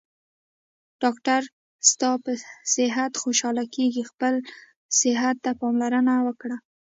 ډاکټر 1.01 1.41
ستاپه 1.89 2.33
صحت 2.75 3.11
خوشحاله 3.21 3.63
کیږي 3.75 4.03
خپل 4.11 4.33
صحته 4.99 5.51
پاملرنه 5.61 6.13
وکړه 6.27 6.57